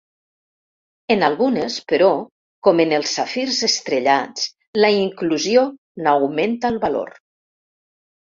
En 1.15 1.25
algunes, 1.25 1.75
però, 1.91 2.07
com 2.67 2.79
en 2.85 2.95
els 2.97 3.11
safirs 3.19 3.59
estrellats, 3.67 4.47
la 4.85 4.91
inclusió 5.01 5.65
n'augmenta 6.07 6.73
el 6.75 6.81
valor. 6.87 7.13